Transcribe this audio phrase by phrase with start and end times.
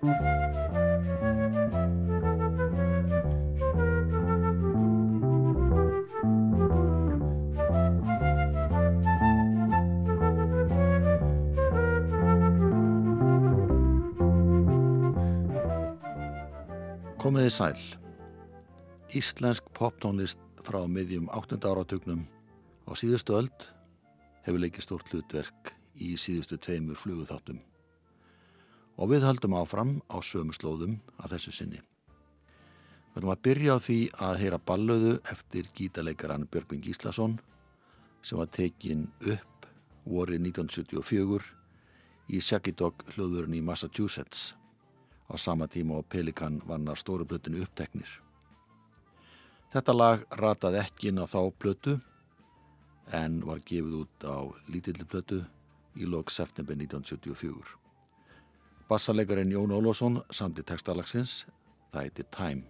[0.00, 0.12] Komiði
[17.52, 17.76] sæl.
[19.12, 21.60] Íslensk poptónlist frá miðjum 8.
[21.60, 22.24] áratugnum
[22.88, 23.68] á síðustu öld
[24.48, 27.60] hefur leikið stórt hlutverk í síðustu tveimur fluguþáttum
[29.00, 31.80] og við höldum áfram á sömu slóðum að þessu sinni.
[33.10, 37.38] Við höfum að byrja á því að heyra ballöðu eftir gítaleikaran Björgvin Gíslason
[38.22, 39.66] sem var tekin upp
[40.04, 41.48] vorið 1974
[42.30, 44.52] í Shaggy-Dog hljóðurinn í Massachusetts
[45.26, 48.10] á sama tíma og Pelikan vannar stóru blötinu uppteknir.
[49.70, 51.98] Þetta lag rataði ekki inn á þá blötu
[53.16, 54.38] en var gefið út á
[54.68, 55.44] lítilli blötu
[55.96, 57.79] í lok september 1974.
[58.90, 61.44] Bassalegarinn Jón Ólásson samti textalagsins,
[61.92, 62.64] það heitir Time.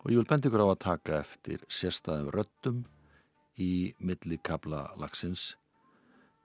[0.00, 2.78] Og ég vil bendi ykkur á að taka eftir sérstæðum röttum
[3.60, 5.58] í millikabla lagsins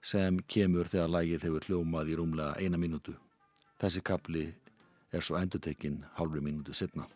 [0.04, 3.16] sem kemur þegar lagið hefur hljómað í rúmlega eina mínútu.
[3.80, 4.44] Þessi kapli
[5.16, 7.08] er svo endutekinn hálfri mínútu setna.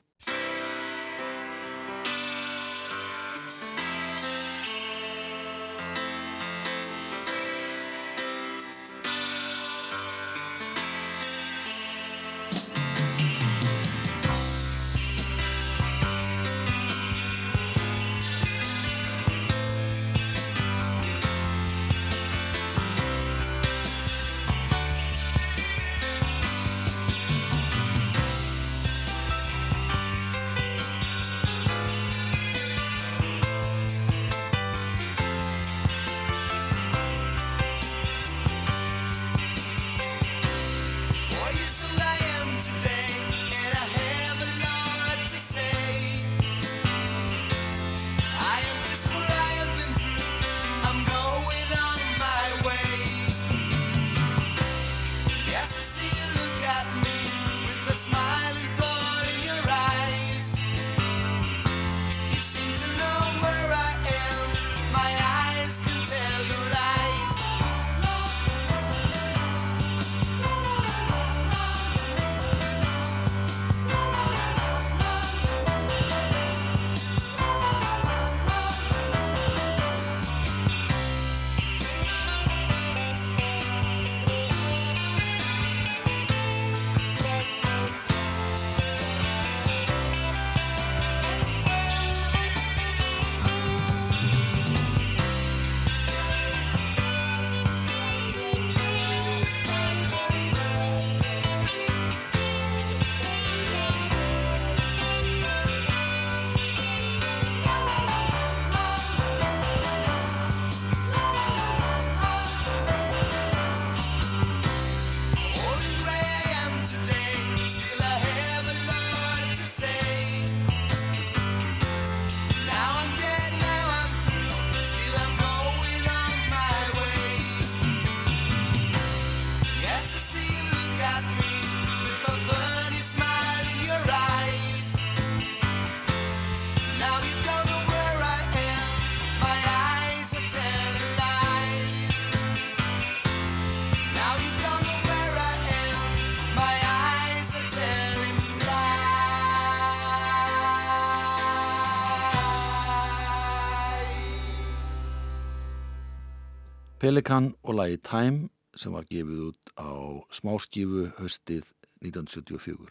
[157.12, 158.46] Pelikan og lagi Time
[158.80, 159.92] sem var gefið út á
[160.32, 161.66] smáskífu höstið
[162.08, 162.88] 1974.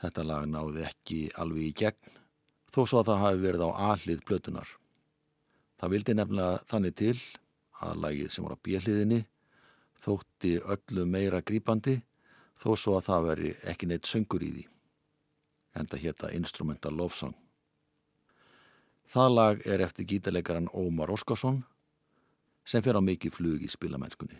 [0.00, 2.16] Þetta lag náði ekki alveg í gegn
[2.72, 4.72] þó svo að það hafi verið á aðlið blötunar.
[5.76, 7.12] Það vildi nefnilega þannig til
[7.84, 9.22] að lagið sem var á bjelliðinni
[10.08, 11.98] þótti öllu meira grípandi
[12.56, 14.68] þó svo að það veri ekki neitt söngur í því.
[15.76, 17.36] Enda hétta Instrumental Love Song.
[19.04, 21.66] Það lag er eftir gítarleikaran Ómar Óskarsson
[22.68, 24.36] sem fer á mikið flug í spilamennskunni.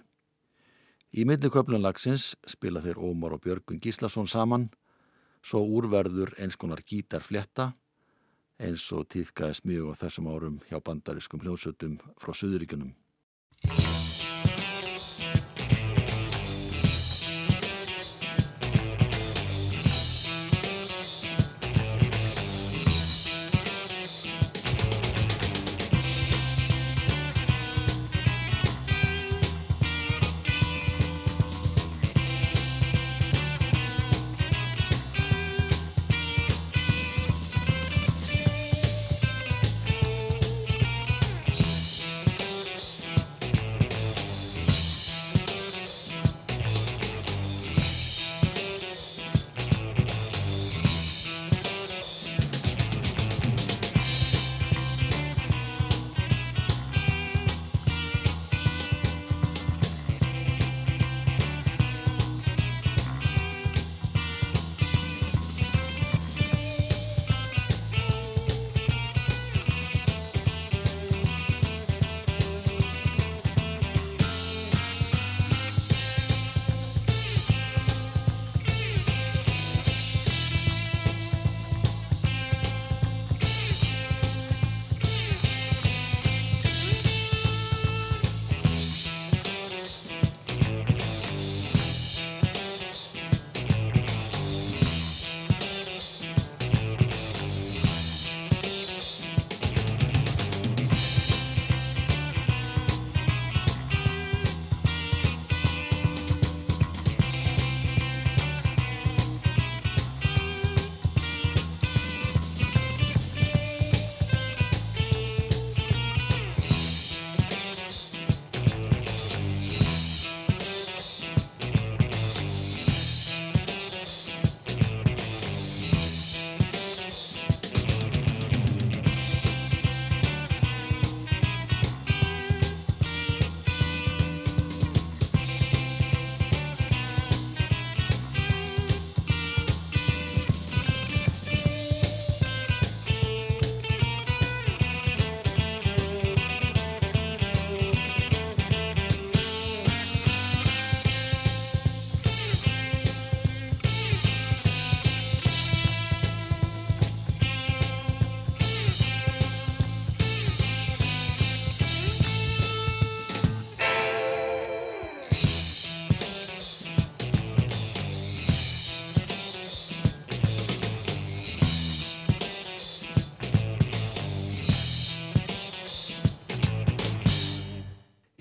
[1.17, 4.69] Í milliköplun lagsins spila þeir Ómar og Björgun Gíslason saman
[5.41, 7.71] svo úrverður eins konar gítarfletta
[8.59, 12.93] eins og týðkaðist mjög á þessum árum hjá bandariskum hljómsötum frá Suðuríkunum.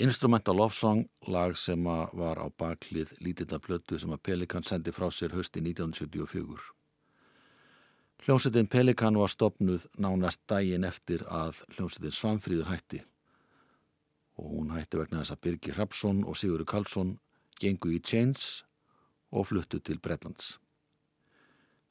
[0.07, 5.09] Instrumental Love Song, lag sem var á baklið lítilla plötu sem að Pelikan sendi frá
[5.11, 6.61] sér hösti 1974.
[8.23, 13.01] Hljómsveitin Pelikan var stopnuð nánast dægin eftir að hljómsveitin Svanfríður hætti
[14.39, 17.11] og hún hætti vegna þess að Birgir Rapsson og Sigurður Karlsson
[17.59, 18.63] gengu í Chains
[19.35, 20.55] og fluttu til Bretlands.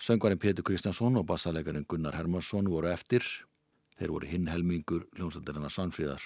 [0.00, 3.20] Söngvarinn Petur Kristjánsson og bassalegarinn Gunnar Hermansson voru eftir,
[4.00, 6.24] þeir voru hinn helmingur hljómsveitirina Svanfríðar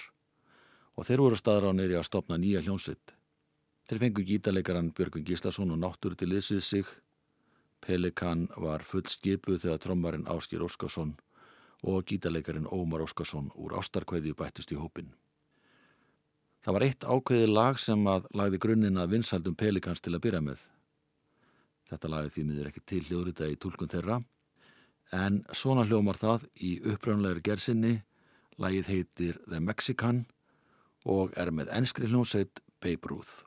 [0.97, 3.15] og þeir voru staðra á neyri að stopna nýja hljómsveit.
[3.87, 6.91] Þeir fengu gítalegaran Björgun Gíslason og náttúru til liðsvið sig.
[7.81, 11.15] Pelikan var full skipu þegar trommarinn Áskir Óskarsson
[11.81, 15.09] og gítalegarin Ómar Óskarsson úr ástarkvæði bættust í hópin.
[16.61, 20.43] Það var eitt ákveði lag sem að lagði grunninn að vinsaldum Pelikans til að byrja
[20.45, 20.61] með.
[21.89, 24.19] Þetta lagði því miður ekki til hljóðrita í tólkun þeirra
[25.11, 27.97] en svona hljómar það í upprönlegar gersinni.
[28.61, 30.25] Lagið heitir The Mexican
[31.05, 33.41] og er með ennskri hljómsveit Babe Ruth.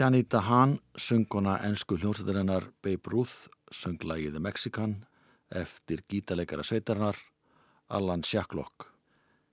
[0.00, 4.94] Janita Hahn, sungona ennsku hljómsættarinnar Babe Ruth, sunglagiði Mexikan
[5.52, 7.18] eftir gítarleikara sveitarnar
[7.92, 8.86] Alan Shacklock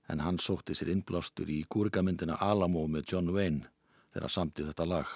[0.08, 3.68] en hann sótti sér innblástur í kúrikamyndina Alamo með John Wayne
[4.16, 5.10] þegar samtið þetta lag.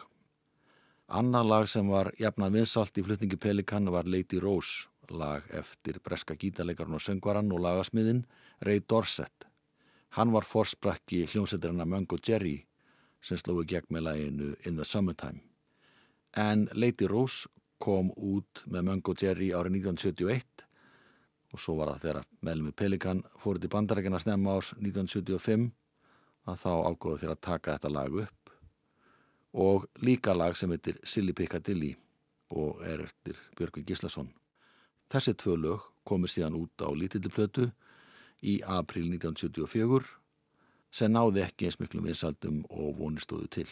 [1.07, 6.35] Anna lag sem var jafnan vinsalt í flutningi Pelikan var Lady Rose, lag eftir breska
[6.35, 8.25] gítarleikarinn og söngvaran og lagasmiðin
[8.67, 9.47] Ray Dorset.
[10.19, 12.57] Hann var forsprakki hljómsættirina Mungo Jerry
[13.21, 15.41] sem slói gegn með læginu In the Summertime.
[16.37, 17.49] En Lady Rose
[17.81, 20.65] kom út með Mungo Jerry árið 1971
[21.51, 25.71] og svo var það þegar meðlum við Pelikan fórið til bandarækina snemma árs 1975
[26.47, 28.53] að þá ágóðu þeirra að taka þetta lag upp
[29.51, 31.91] og líka lag sem heitir Silly Piccadilly
[32.55, 34.31] og er eftir Björgvin Gislason.
[35.11, 37.67] Þessi tvö lög komið síðan út á lítilli plötu
[38.41, 40.20] í april 1974
[40.91, 43.69] sem náði ekki eins miklu viðsaldum og vonistóðu til.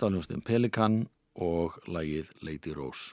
[0.00, 0.94] Þetta var hljómsnum Pelikan
[1.44, 3.10] og lagið Lady Rose.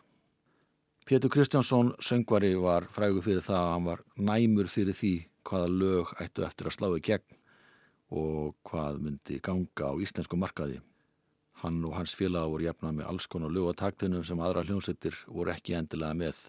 [1.04, 5.12] Pétur Kristjánsson, söngvari, var frægur fyrir það að hann var næmur fyrir því
[5.43, 7.36] hvaða lög ættu eftir að slá í gegn
[8.15, 10.80] og hvað myndi ganga á íslensku markaði.
[11.60, 15.19] Hann og hans félag voru jafnað með alls konar lög og taktunum sem aðra hljómsettir
[15.28, 16.39] voru ekki endilega með.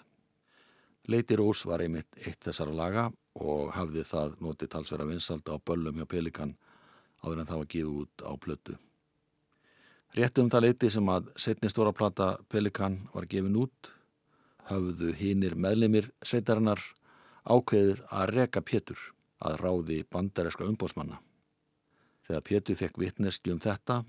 [1.11, 3.09] Lady Rose var einmitt eitt þessara laga
[3.43, 6.55] og hafði það notið talsverða vinsalda á böllum hjá Pelikan
[7.27, 8.85] áður en það var gefið út á plötu.
[10.17, 13.91] Rétt um það leiti sem að setni stóra plata Pelikan var gefin út
[14.69, 16.81] hafðu hínir meðlemið sveitarinnar
[17.45, 19.01] ákveðið að reka Pétur
[19.45, 21.21] að ráði bandareska umbósmanna.
[22.25, 24.03] Þegar Pétur fekk vittneski um þetta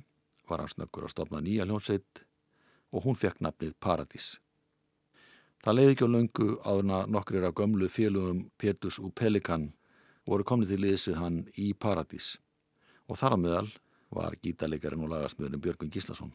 [0.49, 2.23] var hann snöggur að stopna nýja hljónsveit
[2.95, 4.37] og hún fekk nafnið Paradís.
[5.59, 9.69] Það leiði ekki á löngu áðurna nokkrir af gömlu félugum Péturs og Pelikan
[10.27, 12.37] voru komnið til liðs við hann í Paradís
[13.07, 13.69] og þar á meðal
[14.15, 16.33] var gítarleikarinn og lagasmöðurinn Björgun Gíslason.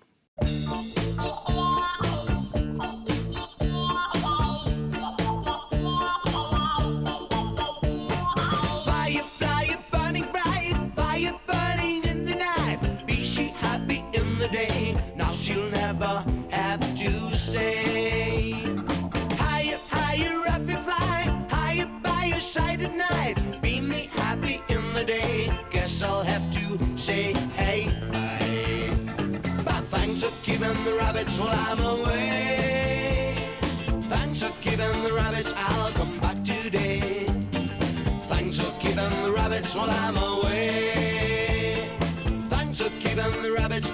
[30.54, 33.34] keeping the rabbits while I'm away.
[34.08, 37.26] Thanks for keeping the rabbits, I'll come back today.
[38.28, 41.88] Thanks for keeping the rabbits while I'm away.
[42.50, 43.93] Thanks for keeping the rabbits.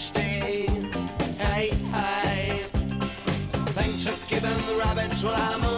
[0.00, 0.66] Stay.
[1.38, 2.62] Hey, hey.
[3.76, 5.69] Thanks for giving the rabbits while I'm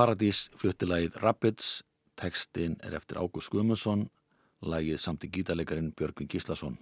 [0.00, 1.82] Paradís flutti lagið Rabbits,
[2.16, 4.06] textin er eftir Ágúst Guðmundsson,
[4.64, 6.78] lagið samt í gítarleikarinn Björgvin Gíslason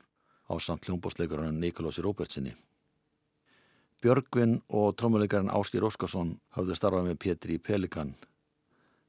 [0.47, 2.53] á samt hljómbósleikarinn Nikolósi Róbertsinni.
[3.99, 8.13] Björgvin og trómuleikarinn Áskir Óskarsson hafðu starfað með Pétri í Pelikan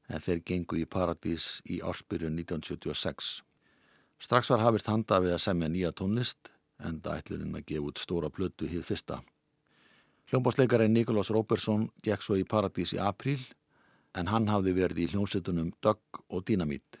[0.08, 3.30] en þeir gengu í Paradís í ársbyrjun 1976.
[4.18, 6.50] Strax var hafist handa við að semja nýja tónlist
[6.82, 9.22] en það ætlurinn að gefa út stóra plötu hið fyrsta.
[10.34, 13.38] Hljómbásleikarinn Nikolás Róbersson gekk svo í Paradís í apríl
[14.14, 16.98] en hann hafði verið í hljómsveitunum Dögg og Dínamít.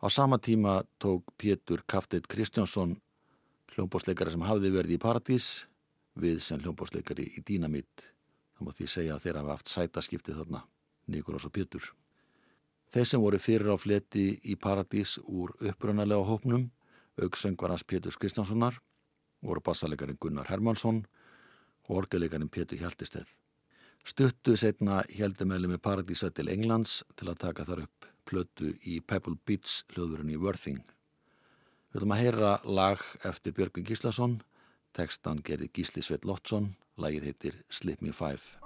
[0.00, 2.96] Á sama tíma tók Pétur Kafteit Kristjánsson
[3.74, 5.48] hljómbásleikari sem hafði verið í Paradís
[6.20, 8.10] við sem hljómbásleikari í Dínamít.
[8.56, 10.64] Það má því segja að þeir hafa haft sætaskipti þarna,
[11.06, 11.84] Nikolás og Pétur.
[12.90, 16.70] Þeir sem voru fyrir á fleti í Paradís úr upprunalega hópnum,
[17.20, 18.80] auksöngvarans Pétur Kristjánssonar,
[19.40, 21.04] voru bassalegarinn Gunnar Hermansson
[21.88, 23.30] og orgelegarinn Pétur Hjaltisteð.
[24.06, 29.00] Stuttu setna heldum meðlum með Paradísa til Englands til að taka þar upp plötu í
[29.00, 30.80] Pebble Beach hljóðurinn í Worthing.
[31.90, 34.38] Við höfum að heyra lag eftir Björgvin Gíslason,
[34.96, 38.59] tekstan gerði Gísli Sveit Lottsson, lagið heitir Slip Me Five.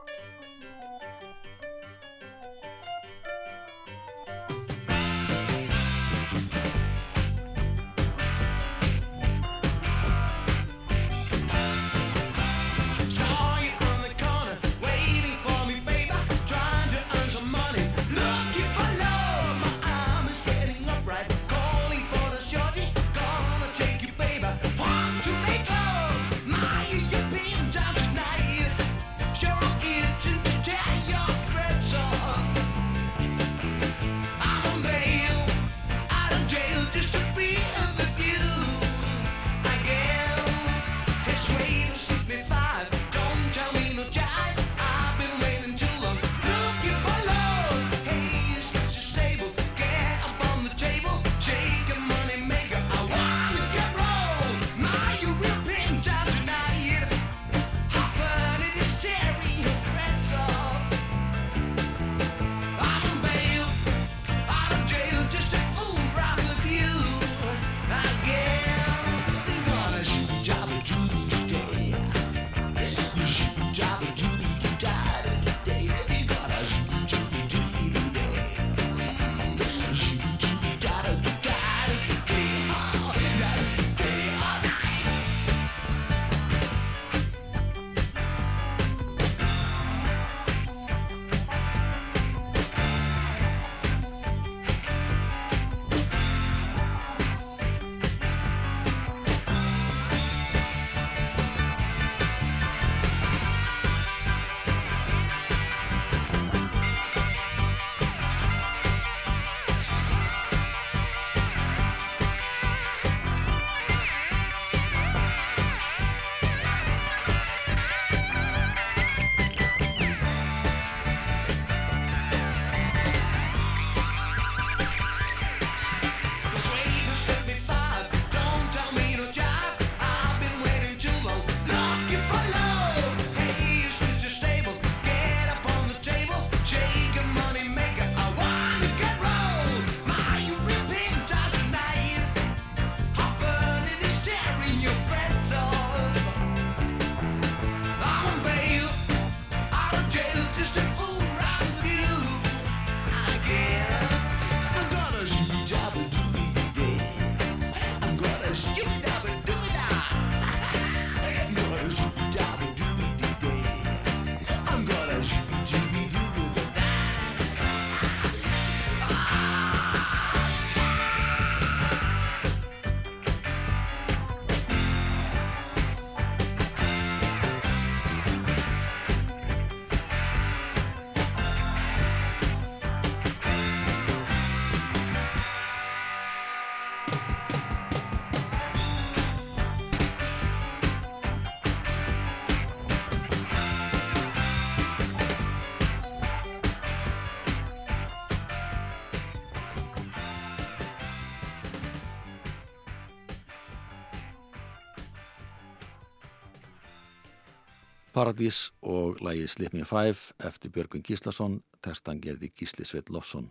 [208.25, 213.51] Paradís og lægi Slip Me Five eftir Björgun Gíslason, testan gerði Gísli Sveit Lofsson.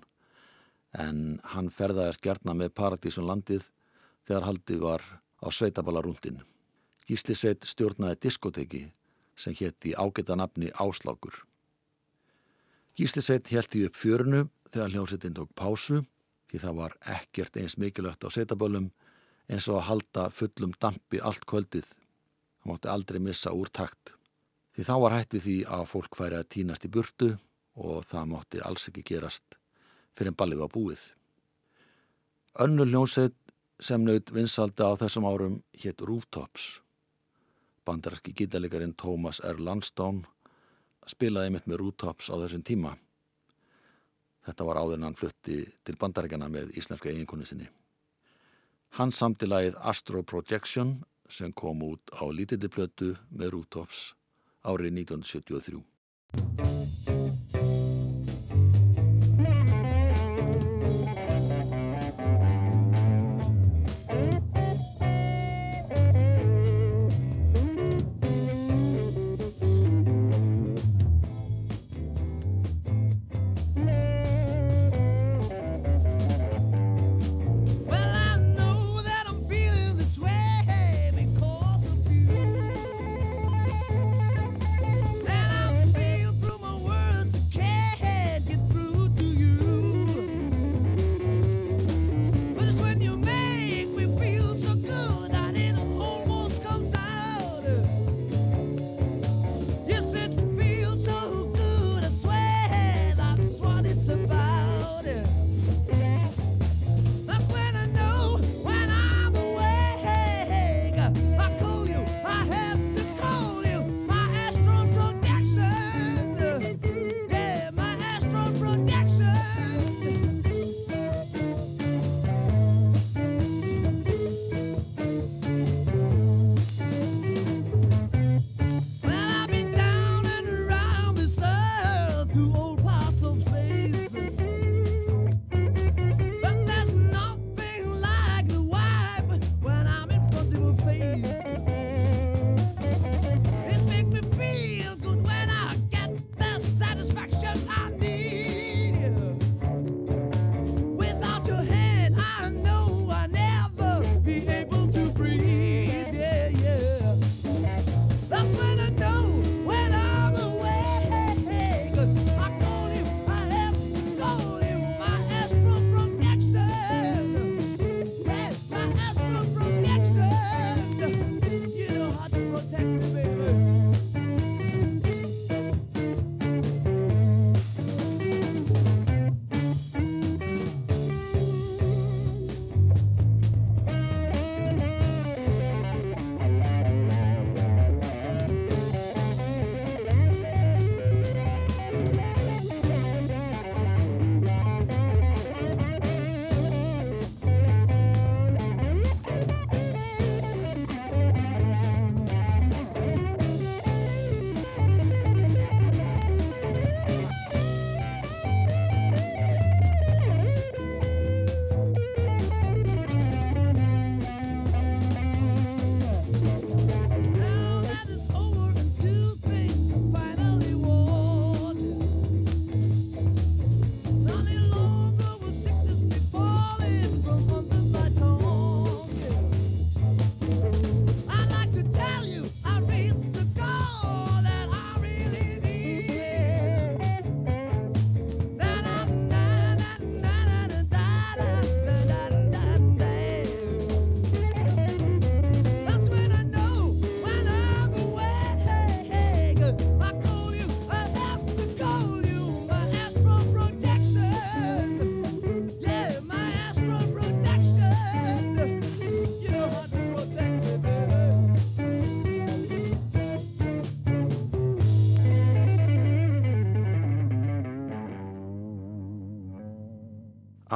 [0.97, 3.67] En hann ferðaðist gerna með Paradís um landið
[4.25, 5.03] þegar haldið var
[5.45, 6.39] á Sveitabalarúndin.
[7.05, 8.81] Gísli Sveit stjórnaði diskoteki
[9.37, 11.37] sem hétti ágæta nafni Áslákur.
[12.97, 16.01] Gísli Sveit heldi upp fjörunu þegar hljómsettin tók pásu
[16.49, 18.89] því það var ekkert eins mikilvægt á Sveitabölum
[19.53, 21.85] eins og að halda fullum dampi allt kvöldið.
[21.85, 24.17] Það mátti aldrei missa úr takt.
[24.73, 27.27] Því þá var hætt við því að fólk færi að týnast í burtu
[27.77, 29.57] og það mátti alls ekki gerast
[30.17, 31.03] fyrir en ballið var búið.
[32.63, 33.35] Önnur hljómsveit
[33.81, 36.79] sem naut vinsalda á þessum árum hétt Rooftops.
[37.85, 39.61] Bandararski gítalegarinn Thomas R.
[39.61, 40.25] Lansdowne
[41.09, 42.95] spilaði mitt með Rooftops á þessum tíma.
[44.45, 47.69] Þetta var áður en hann flutti til bandarækjana með íslenska eiginkonni sinni.
[48.97, 54.11] Hann samti lagið Astro Projection sem kom út á lítilli plötu með Rooftops
[54.63, 56.82] árið 1973.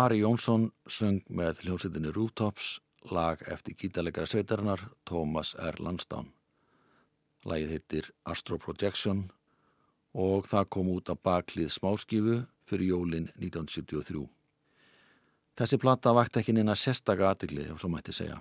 [0.07, 2.77] Ari Jónsson söng með hljómsveitinni Rooftops
[3.11, 5.75] lag eftir gítalegara sveitarinnar Thomas R.
[5.83, 6.29] Lansdowne.
[7.43, 9.25] Lagið heitir Astro Projection
[10.15, 12.37] og það kom út á baklið smáskifu
[12.69, 14.21] fyrir jólin 1973.
[15.59, 18.39] Þessi plata vakti ekki neina sérstaka aðtegli, ef svo mætti segja.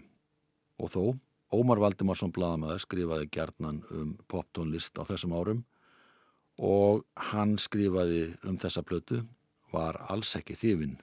[0.79, 1.02] Og þó,
[1.50, 5.66] Ómar Valdimarsson Bladamæður skrifaði gerðnan um poptónlist á þessum árum
[6.62, 7.02] og
[7.33, 9.24] hann skrifaði um þessa plötu
[9.74, 10.96] var alls ekki þýfin.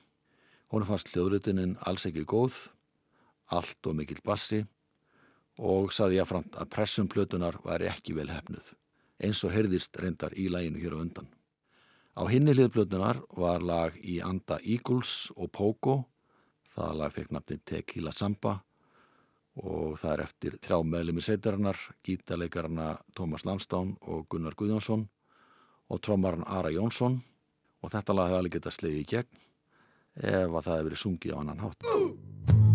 [0.74, 2.56] Hún fannst hljóðrutininn alls ekki góð,
[3.54, 4.64] allt og mikill bassi
[5.62, 8.72] og saði ég að, að pressum plötunar var ekki vel hefnuð,
[9.22, 11.30] eins og heyrðist reyndar í læginu hér á undan.
[12.18, 16.00] Á hinni hliðplötunar var lag í anda Eagles og Pogo,
[16.74, 18.58] það lag fekk nafni Tequila Samba
[19.62, 25.06] og það er eftir þrjá meðlemi sveitarinnar, gítarleikarna Tómas Landstán og Gunnar Guðjónsson
[25.94, 27.22] og trommaran Ara Jónsson.
[27.84, 29.44] Og þetta lag hefði alveg getað slegið í gegn
[30.21, 32.73] ef að það hefði verið sungið á annan hátt.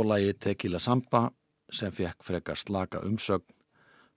[0.00, 1.26] Og lagi Tequila Samba
[1.70, 3.52] sem fekk frekar slaka umsögn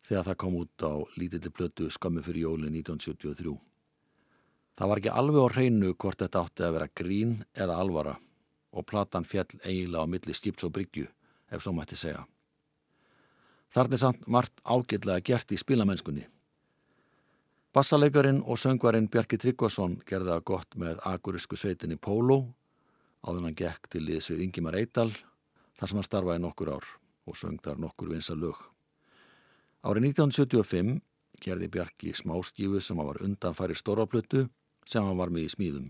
[0.08, 3.56] þegar það kom út á lítilli plötu skammi fyrir jóli 1973.
[4.80, 8.14] Það var ekki alveg á hreinu hvort þetta átti að vera grín eða alvara
[8.72, 11.10] og platan fjall eiginlega á milli skips og bryggju
[11.52, 12.24] ef svo mætti segja.
[13.74, 16.26] Þarna er samt margt ágætlega gert í spilamennskunni.
[17.74, 22.54] Bassalegarin og söngvarinn Bjarki Tryggvason gerða gott með agurísku sveitinni Pólo
[23.24, 25.12] áður hann gekk til liðs við Ingimar Eidal
[25.84, 26.86] þar sem hann starfaði nokkur ár
[27.28, 28.56] og söng þar nokkur vinsa lög.
[29.84, 31.02] Árið 1975
[31.44, 34.46] gerði Bjarki smáskífu sem hann var undanfæri stóraplötu
[34.88, 35.90] sem hann var með í smíðum.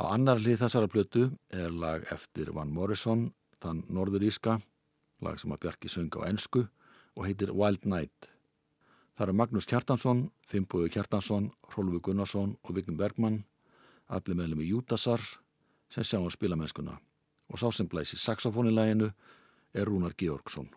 [0.00, 3.26] Á annar hlið þessara plötu er lag eftir Van Morrison,
[3.60, 4.56] þann norðuríska,
[5.20, 6.64] lag sem að Bjarki söng á ennsku
[7.12, 8.30] og heitir Wild Night.
[9.18, 13.42] Það eru Magnús Kjartansson, Fimboðu Kjartansson, Rólfi Gunnarsson og Vignum Bergmann,
[14.08, 15.20] allir meðlum í Jútasar,
[15.92, 16.96] sem sjá á spilamennskuna
[17.48, 19.10] og sá sem blæsi saxofónilæginu
[19.74, 20.68] er Rúnar Georgsson.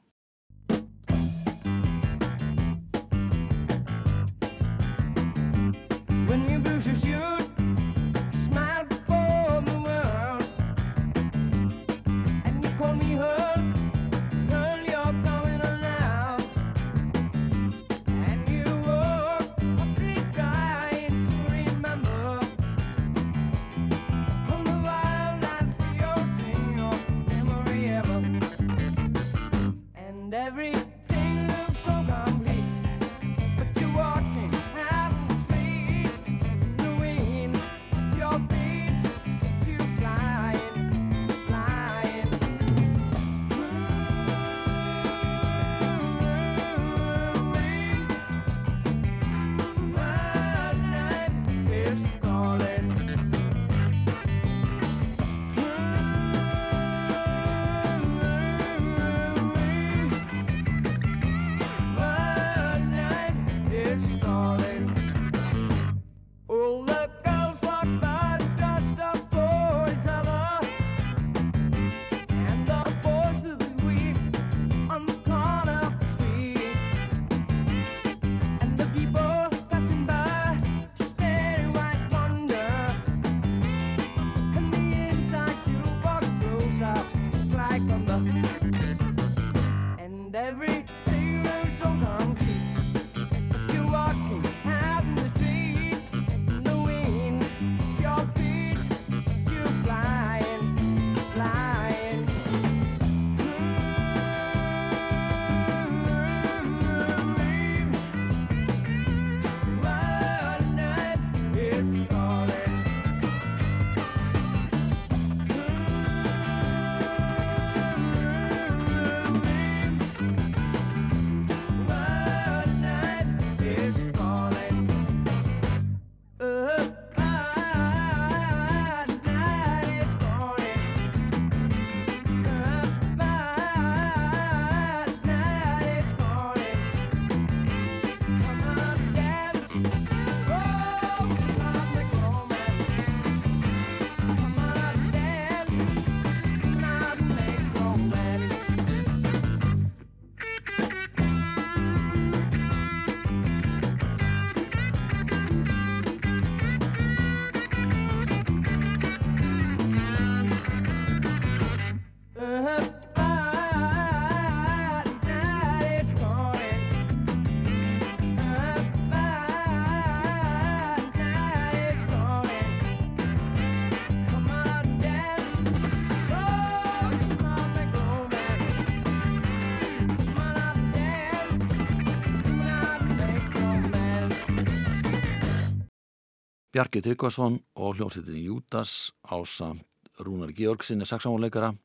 [186.82, 189.86] Bjarki Tryggvason og hljómsveitin Júdas á samt
[190.18, 191.76] Rúnar Georgsinni saxámanleikara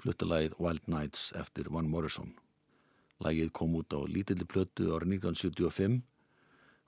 [0.00, 2.30] fluttalagið Wild Nights eftir Van Morrison.
[3.20, 5.98] Lagið kom út á lítilli plötu árið 1975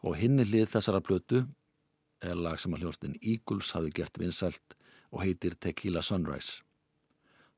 [0.01, 1.43] og hinni hlið þessara plötu
[2.25, 4.79] er lag sem að hljómsveitin Eagles hafi gert vinsælt
[5.11, 6.65] og heitir Tequila Sunrise.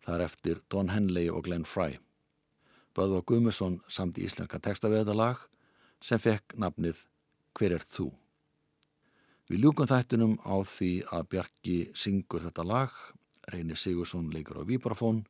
[0.02, 2.00] Það er eftir Don Henley og Glenn Fry.
[2.98, 5.48] Böðva Gumusson samt í íslenska texta við þetta lag
[6.02, 7.06] sem fekk nafnið
[7.54, 8.10] Hver er þú?
[9.44, 12.92] Við ljúkum þættinum á því að Bjarki syngur þetta lag,
[13.52, 15.24] Reynir Sigursson leikur á Víbrafón,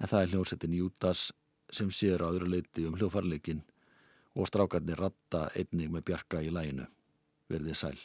[0.00, 1.26] en það er hljómsettin Jútas
[1.68, 3.60] sem sér á öðru leiti um hljófarleikin
[4.36, 6.88] og strákarnir ratta einnig með Bjarka í læginu.
[7.52, 8.00] Verðið sæl.